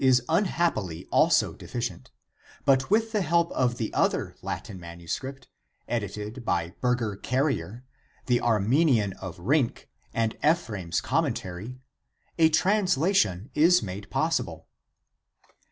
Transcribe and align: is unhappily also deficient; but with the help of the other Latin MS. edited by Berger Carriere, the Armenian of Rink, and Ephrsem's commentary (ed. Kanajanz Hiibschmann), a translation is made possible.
is 0.03 0.23
unhappily 0.27 1.05
also 1.11 1.53
deficient; 1.53 2.09
but 2.65 2.89
with 2.89 3.11
the 3.11 3.21
help 3.21 3.51
of 3.51 3.77
the 3.77 3.93
other 3.93 4.35
Latin 4.41 4.79
MS. 4.79 5.21
edited 5.87 6.43
by 6.43 6.73
Berger 6.81 7.15
Carriere, 7.15 7.83
the 8.25 8.41
Armenian 8.41 9.13
of 9.21 9.37
Rink, 9.37 9.87
and 10.11 10.35
Ephrsem's 10.41 11.01
commentary 11.01 11.77
(ed. 12.39 12.47
Kanajanz 12.47 12.47
Hiibschmann), 12.47 12.47
a 12.47 12.49
translation 12.49 13.49
is 13.53 13.83
made 13.83 14.09
possible. 14.09 14.65